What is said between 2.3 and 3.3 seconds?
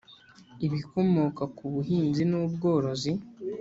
n ubworozi